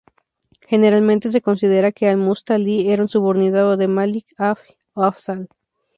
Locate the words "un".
3.03-3.07